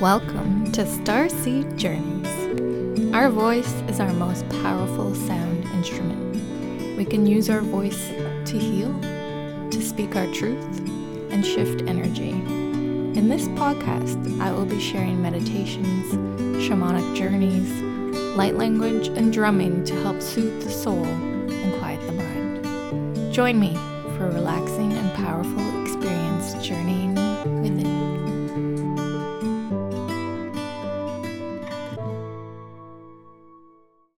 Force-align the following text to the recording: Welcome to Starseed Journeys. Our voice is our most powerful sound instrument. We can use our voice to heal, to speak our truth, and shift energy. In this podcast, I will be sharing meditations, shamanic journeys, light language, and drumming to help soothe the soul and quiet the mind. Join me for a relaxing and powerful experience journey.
Welcome 0.00 0.72
to 0.72 0.82
Starseed 0.82 1.76
Journeys. 1.76 3.14
Our 3.14 3.30
voice 3.30 3.72
is 3.82 4.00
our 4.00 4.12
most 4.12 4.46
powerful 4.60 5.14
sound 5.14 5.64
instrument. 5.66 6.96
We 6.98 7.04
can 7.04 7.26
use 7.26 7.48
our 7.48 7.60
voice 7.60 8.08
to 8.08 8.58
heal, 8.58 8.92
to 9.70 9.80
speak 9.80 10.16
our 10.16 10.26
truth, 10.32 10.80
and 11.30 11.46
shift 11.46 11.82
energy. 11.82 12.30
In 12.30 13.28
this 13.28 13.46
podcast, 13.50 14.40
I 14.40 14.50
will 14.50 14.66
be 14.66 14.80
sharing 14.80 15.22
meditations, 15.22 16.12
shamanic 16.68 17.14
journeys, 17.14 17.70
light 18.36 18.56
language, 18.56 19.06
and 19.06 19.32
drumming 19.32 19.84
to 19.84 19.94
help 20.02 20.20
soothe 20.20 20.60
the 20.64 20.70
soul 20.70 21.04
and 21.04 21.78
quiet 21.78 22.04
the 22.06 22.12
mind. 22.12 23.32
Join 23.32 23.60
me 23.60 23.74
for 24.16 24.26
a 24.26 24.32
relaxing 24.32 24.92
and 24.92 25.14
powerful 25.14 25.82
experience 25.82 26.54
journey. 26.66 27.03